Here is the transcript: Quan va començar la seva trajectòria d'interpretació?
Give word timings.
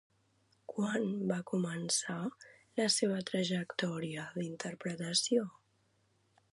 Quan 0.71 1.03
va 1.31 1.37
començar 1.51 2.17
la 2.81 2.89
seva 2.95 3.21
trajectòria 3.31 4.27
d'interpretació? 4.41 5.49